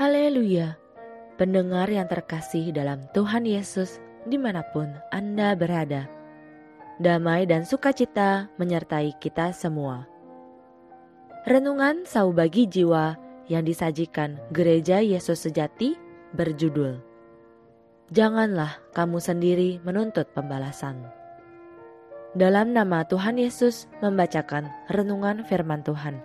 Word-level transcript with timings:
Haleluya! 0.00 0.80
Pendengar 1.36 1.84
yang 1.92 2.08
terkasih 2.08 2.72
dalam 2.72 3.04
Tuhan 3.12 3.44
Yesus 3.44 4.00
di 4.24 4.40
mana 4.40 4.64
pun 4.72 4.88
Anda 5.12 5.52
berada. 5.52 6.08
Damai 6.96 7.44
dan 7.44 7.68
sukacita 7.68 8.48
menyertai 8.56 9.12
kita 9.20 9.52
semua. 9.52 10.08
Renungan 11.44 12.08
sau 12.08 12.32
bagi 12.32 12.64
jiwa 12.64 13.12
yang 13.52 13.60
disajikan 13.60 14.40
Gereja 14.56 15.04
Yesus 15.04 15.44
Sejati 15.44 16.00
berjudul 16.32 16.96
Janganlah 18.08 18.80
kamu 18.96 19.20
sendiri 19.20 19.84
menuntut 19.84 20.32
pembalasan. 20.32 20.96
Dalam 22.32 22.72
nama 22.72 23.04
Tuhan 23.04 23.36
Yesus 23.36 23.84
membacakan 24.00 24.64
renungan 24.88 25.44
firman 25.44 25.84
Tuhan. 25.84 26.24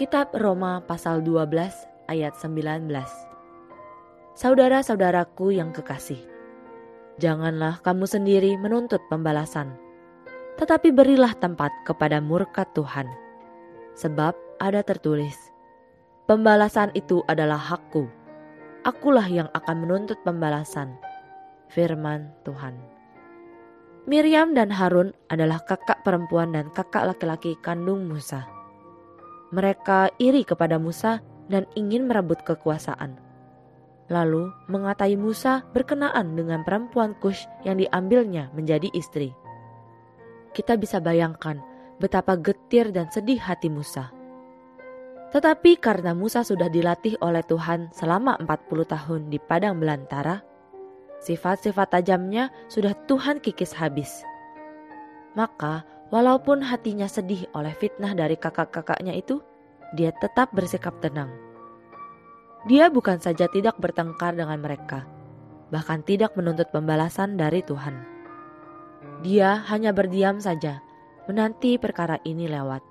Kitab 0.00 0.32
Roma 0.32 0.80
pasal 0.80 1.20
12 1.20 1.97
ayat 2.08 2.34
19. 2.40 2.88
Saudara-saudaraku 4.34 5.54
yang 5.54 5.70
kekasih, 5.70 6.18
janganlah 7.20 7.78
kamu 7.84 8.08
sendiri 8.08 8.56
menuntut 8.56 9.04
pembalasan, 9.12 9.76
tetapi 10.56 10.90
berilah 10.90 11.36
tempat 11.36 11.70
kepada 11.84 12.18
murka 12.18 12.64
Tuhan. 12.72 13.06
Sebab 13.94 14.34
ada 14.58 14.80
tertulis, 14.82 15.36
pembalasan 16.24 16.90
itu 16.96 17.22
adalah 17.28 17.60
hakku, 17.60 18.08
akulah 18.82 19.26
yang 19.28 19.52
akan 19.52 19.84
menuntut 19.84 20.18
pembalasan. 20.24 20.96
Firman 21.68 22.32
Tuhan. 22.48 22.80
Miriam 24.08 24.56
dan 24.56 24.72
Harun 24.72 25.12
adalah 25.28 25.60
kakak 25.68 26.00
perempuan 26.00 26.56
dan 26.56 26.72
kakak 26.72 27.12
laki-laki 27.12 27.60
kandung 27.60 28.08
Musa. 28.08 28.48
Mereka 29.52 30.16
iri 30.16 30.48
kepada 30.48 30.80
Musa 30.80 31.20
dan 31.48 31.64
ingin 31.74 32.06
merebut 32.06 32.44
kekuasaan 32.44 33.28
lalu 34.08 34.48
mengatai 34.72 35.14
Musa 35.20 35.64
berkenaan 35.76 36.32
dengan 36.32 36.64
perempuan 36.64 37.12
Kush 37.20 37.44
yang 37.62 37.76
diambilnya 37.76 38.48
menjadi 38.56 38.88
istri. 38.96 39.36
Kita 40.56 40.80
bisa 40.80 40.98
bayangkan 40.98 41.60
betapa 42.00 42.34
getir 42.40 42.90
dan 42.90 43.12
sedih 43.12 43.38
hati 43.38 43.68
Musa. 43.68 44.10
Tetapi 45.28 45.76
karena 45.76 46.16
Musa 46.16 46.40
sudah 46.40 46.72
dilatih 46.72 47.20
oleh 47.20 47.44
Tuhan 47.44 47.92
selama 47.92 48.40
40 48.40 48.88
tahun 48.88 49.20
di 49.28 49.36
padang 49.36 49.76
belantara, 49.76 50.40
sifat-sifat 51.20 52.00
tajamnya 52.00 52.48
sudah 52.72 52.96
Tuhan 53.04 53.44
kikis 53.44 53.76
habis. 53.76 54.24
Maka 55.36 55.84
walaupun 56.08 56.64
hatinya 56.64 57.04
sedih 57.04 57.44
oleh 57.52 57.76
fitnah 57.76 58.16
dari 58.16 58.40
kakak-kakaknya 58.40 59.20
itu, 59.20 59.44
dia 59.96 60.12
tetap 60.20 60.52
bersikap 60.52 60.96
tenang 61.00 61.48
dia 62.66 62.90
bukan 62.90 63.22
saja 63.22 63.46
tidak 63.46 63.78
bertengkar 63.78 64.34
dengan 64.34 64.58
mereka, 64.58 65.06
bahkan 65.70 66.02
tidak 66.02 66.34
menuntut 66.34 66.66
pembalasan 66.74 67.38
dari 67.38 67.62
Tuhan. 67.62 68.02
Dia 69.22 69.62
hanya 69.70 69.94
berdiam 69.94 70.42
saja, 70.42 70.82
menanti 71.30 71.78
perkara 71.78 72.18
ini 72.26 72.50
lewat. 72.50 72.82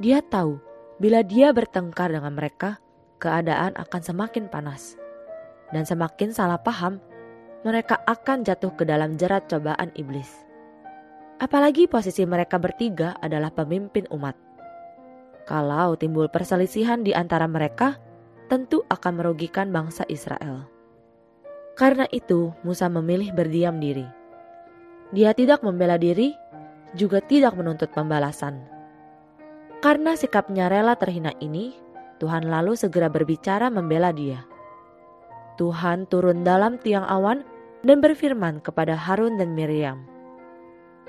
Dia 0.00 0.24
tahu 0.24 0.56
bila 0.96 1.20
dia 1.20 1.52
bertengkar 1.52 2.08
dengan 2.08 2.32
mereka, 2.32 2.80
keadaan 3.20 3.76
akan 3.76 4.00
semakin 4.00 4.48
panas. 4.48 4.96
Dan 5.70 5.84
semakin 5.84 6.32
salah 6.32 6.58
paham, 6.58 6.98
mereka 7.62 8.00
akan 8.08 8.48
jatuh 8.48 8.72
ke 8.74 8.88
dalam 8.88 9.20
jerat 9.20 9.44
cobaan 9.46 9.92
iblis. 9.92 10.32
Apalagi 11.36 11.86
posisi 11.86 12.24
mereka 12.24 12.56
bertiga 12.56 13.14
adalah 13.20 13.52
pemimpin 13.52 14.08
umat. 14.10 14.49
Kalau 15.50 15.98
timbul 15.98 16.30
perselisihan 16.30 17.02
di 17.02 17.10
antara 17.10 17.50
mereka, 17.50 17.98
tentu 18.46 18.86
akan 18.86 19.18
merugikan 19.18 19.74
bangsa 19.74 20.06
Israel. 20.06 20.62
Karena 21.74 22.06
itu, 22.14 22.54
Musa 22.62 22.86
memilih 22.86 23.34
berdiam 23.34 23.82
diri. 23.82 24.06
Dia 25.10 25.34
tidak 25.34 25.66
membela 25.66 25.98
diri, 25.98 26.30
juga 26.94 27.18
tidak 27.18 27.58
menuntut 27.58 27.90
pembalasan. 27.90 28.62
Karena 29.82 30.14
sikapnya 30.14 30.70
rela 30.70 30.94
terhina 30.94 31.34
ini, 31.42 31.74
Tuhan 32.22 32.46
lalu 32.46 32.78
segera 32.78 33.10
berbicara 33.10 33.74
membela 33.74 34.14
dia. 34.14 34.46
Tuhan 35.58 36.06
turun 36.06 36.46
dalam 36.46 36.78
tiang 36.78 37.10
awan 37.10 37.42
dan 37.82 37.98
berfirman 37.98 38.62
kepada 38.62 38.94
Harun 38.94 39.34
dan 39.34 39.58
Miriam, 39.58 40.06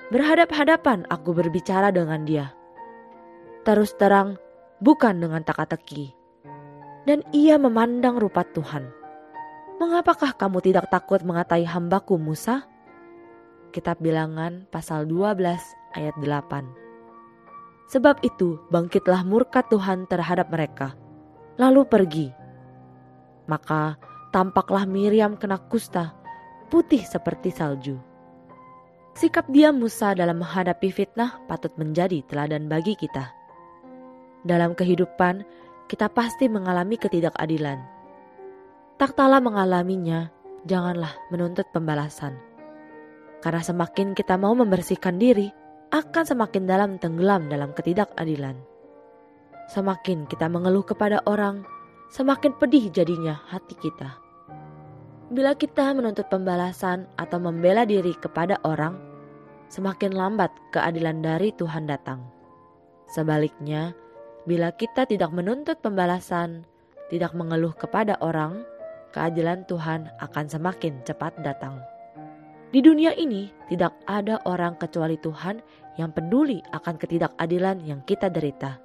"Berhadap-hadapan 0.09 1.05
aku 1.13 1.29
berbicara 1.29 1.93
dengan 1.93 2.25
dia. 2.25 2.57
Terus 3.61 3.93
terang, 3.97 4.37
bukan 4.81 5.21
dengan 5.21 5.45
teka-teki." 5.45 6.21
dan 7.05 7.25
ia 7.33 7.57
memandang 7.57 8.21
rupa 8.21 8.45
Tuhan. 8.45 8.89
Mengapakah 9.81 10.37
kamu 10.37 10.61
tidak 10.61 10.93
takut 10.93 11.25
mengatai 11.25 11.65
hambaku 11.65 12.21
Musa? 12.21 12.69
Kitab 13.73 13.97
bilangan 14.03 14.69
pasal 14.69 15.09
12 15.09 15.41
ayat 15.97 16.15
8. 16.21 17.89
Sebab 17.89 18.21
itu 18.21 18.61
bangkitlah 18.69 19.25
murka 19.25 19.65
Tuhan 19.65 20.05
terhadap 20.05 20.53
mereka, 20.53 20.93
lalu 21.57 21.83
pergi. 21.89 22.27
Maka 23.49 23.97
tampaklah 24.29 24.85
Miriam 24.85 25.35
kena 25.35 25.57
kusta, 25.57 26.13
putih 26.69 27.01
seperti 27.01 27.49
salju. 27.51 27.97
Sikap 29.11 29.49
dia 29.51 29.75
Musa 29.75 30.15
dalam 30.15 30.39
menghadapi 30.39 30.87
fitnah 30.87 31.43
patut 31.49 31.75
menjadi 31.75 32.23
teladan 32.31 32.71
bagi 32.71 32.95
kita. 32.95 33.40
Dalam 34.41 34.73
kehidupan, 34.73 35.45
kita 35.85 36.09
pasti 36.09 36.49
mengalami 36.49 36.97
ketidakadilan. 36.97 37.77
Tak 38.97 39.13
tala 39.13 39.37
mengalaminya, 39.37 40.33
janganlah 40.65 41.13
menuntut 41.29 41.69
pembalasan. 41.69 42.37
Karena 43.41 43.61
semakin 43.61 44.13
kita 44.13 44.37
mau 44.37 44.53
membersihkan 44.57 45.17
diri, 45.17 45.49
akan 45.91 46.23
semakin 46.23 46.63
dalam 46.65 46.91
tenggelam 46.97 47.51
dalam 47.51 47.75
ketidakadilan. 47.75 48.55
Semakin 49.69 50.25
kita 50.25 50.47
mengeluh 50.49 50.85
kepada 50.85 51.21
orang, 51.27 51.61
semakin 52.09 52.55
pedih 52.57 52.89
jadinya 52.89 53.37
hati 53.51 53.75
kita. 53.77 54.17
Bila 55.31 55.55
kita 55.55 55.95
menuntut 55.95 56.27
pembalasan 56.27 57.07
atau 57.15 57.39
membela 57.39 57.87
diri 57.87 58.11
kepada 58.17 58.59
orang, 58.67 58.99
semakin 59.71 60.11
lambat 60.11 60.51
keadilan 60.75 61.23
dari 61.23 61.55
Tuhan 61.55 61.87
datang. 61.87 62.19
Sebaliknya, 63.07 63.95
Bila 64.41 64.73
kita 64.73 65.05
tidak 65.05 65.29
menuntut 65.29 65.77
pembalasan, 65.85 66.65
tidak 67.13 67.37
mengeluh 67.37 67.77
kepada 67.77 68.17
orang, 68.25 68.65
keadilan 69.13 69.69
Tuhan 69.69 70.09
akan 70.17 70.45
semakin 70.49 70.97
cepat 71.05 71.37
datang. 71.45 71.77
Di 72.73 72.81
dunia 72.81 73.13
ini 73.13 73.53
tidak 73.69 73.93
ada 74.09 74.41
orang 74.49 74.79
kecuali 74.81 75.19
Tuhan 75.21 75.61
yang 75.99 76.09
peduli 76.09 76.57
akan 76.73 76.95
ketidakadilan 76.97 77.85
yang 77.85 78.01
kita 78.01 78.33
derita. 78.33 78.81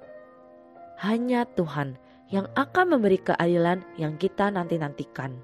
Hanya 1.01 1.49
Tuhan 1.57 1.97
yang 2.29 2.45
akan 2.53 2.93
memberi 2.93 3.17
keadilan 3.17 3.81
yang 3.97 4.19
kita 4.21 4.53
nanti-nantikan. 4.53 5.41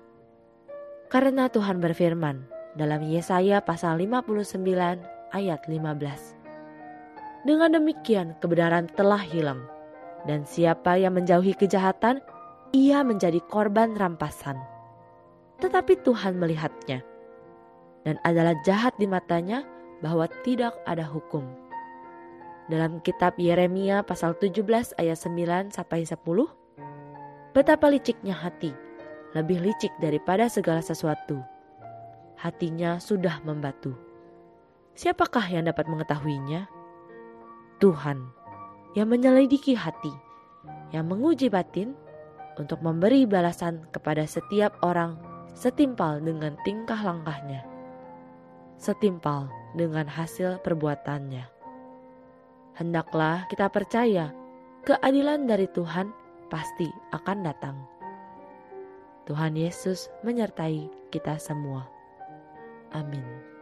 Karena 1.09 1.49
Tuhan 1.49 1.81
berfirman 1.81 2.45
dalam 2.77 3.01
Yesaya 3.01 3.65
pasal 3.65 3.97
59 3.97 4.61
ayat 5.33 5.61
15. 5.65 7.49
Dengan 7.49 7.69
demikian 7.81 8.37
kebenaran 8.37 8.91
telah 8.93 9.23
hilang 9.23 9.72
dan 10.23 10.47
siapa 10.47 10.95
yang 10.95 11.19
menjauhi 11.19 11.55
kejahatan, 11.55 12.23
ia 12.71 13.03
menjadi 13.03 13.43
korban 13.51 13.93
rampasan. 13.93 14.55
Tetapi 15.59 16.01
Tuhan 16.03 16.39
melihatnya, 16.39 17.03
dan 18.07 18.15
adalah 18.23 18.55
jahat 18.63 18.95
di 18.99 19.07
matanya 19.07 19.63
bahwa 20.03 20.27
tidak 20.43 20.75
ada 20.83 21.03
hukum. 21.07 21.43
Dalam 22.71 23.03
kitab 23.03 23.35
Yeremia 23.35 24.07
pasal 24.07 24.35
17 24.39 24.95
ayat 24.95 25.19
9 25.19 25.75
sampai 25.75 26.07
10, 26.07 26.15
betapa 27.51 27.91
liciknya 27.91 28.35
hati, 28.35 28.71
lebih 29.35 29.59
licik 29.59 29.91
daripada 29.99 30.47
segala 30.47 30.79
sesuatu. 30.79 31.39
Hatinya 32.39 32.99
sudah 32.99 33.39
membatu. 33.43 33.95
Siapakah 34.95 35.47
yang 35.51 35.67
dapat 35.67 35.87
mengetahuinya? 35.87 36.67
Tuhan 37.79 38.42
yang 38.93 39.09
menyelidiki 39.09 39.73
hati, 39.73 40.13
yang 40.93 41.09
menguji 41.09 41.49
batin 41.49 41.97
untuk 42.57 42.81
memberi 42.85 43.25
balasan 43.25 43.85
kepada 43.89 44.25
setiap 44.29 44.77
orang 44.85 45.17
setimpal 45.53 46.21
dengan 46.21 46.57
tingkah 46.65 46.97
langkahnya, 47.01 47.65
setimpal 48.77 49.49
dengan 49.73 50.05
hasil 50.05 50.61
perbuatannya. 50.61 51.45
Hendaklah 52.73 53.45
kita 53.49 53.69
percaya 53.69 54.33
keadilan 54.85 55.45
dari 55.45 55.69
Tuhan 55.69 56.09
pasti 56.49 56.89
akan 57.13 57.37
datang. 57.45 57.77
Tuhan 59.23 59.55
Yesus 59.55 60.11
menyertai 60.25 60.89
kita 61.09 61.39
semua. 61.39 61.87
Amin. 62.91 63.52